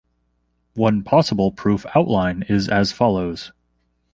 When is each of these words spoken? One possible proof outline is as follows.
One 0.73 1.03
possible 1.03 1.51
proof 1.51 1.85
outline 1.95 2.41
is 2.49 2.67
as 2.67 2.91
follows. 2.91 3.51